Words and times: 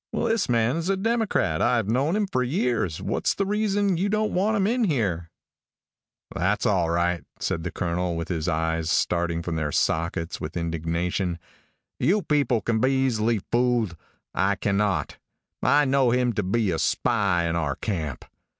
"This 0.11 0.49
man 0.49 0.77
is 0.77 0.89
a 0.89 0.97
Democrat. 0.97 1.61
I've 1.61 1.87
known 1.87 2.15
him 2.15 2.25
for 2.25 2.41
years. 2.41 3.03
What's 3.03 3.35
the 3.35 3.45
reason 3.45 3.97
you 3.97 4.09
don't 4.09 4.33
want 4.33 4.57
him 4.57 4.65
in 4.65 4.85
here?" 4.85 5.29
"That's 6.33 6.65
all 6.65 6.89
right," 6.89 7.23
said 7.37 7.63
the 7.63 7.69
Colonel, 7.69 8.15
with 8.17 8.27
his 8.27 8.47
eyes 8.47 8.89
starting 8.89 9.43
from 9.43 9.57
their 9.57 9.71
sockets 9.71 10.41
with 10.41 10.57
indignation, 10.57 11.37
"you 11.99 12.23
people 12.23 12.61
can 12.61 12.79
be 12.79 12.89
easily 12.89 13.41
fooled. 13.51 13.95
I 14.33 14.55
cannot. 14.55 15.19
I 15.61 15.85
know 15.85 16.09
him 16.09 16.33
to 16.33 16.41
be 16.41 16.71
a 16.71 16.79
spy 16.79 17.45
in 17.47 17.55
our 17.55 17.75
camp. 17.75 18.25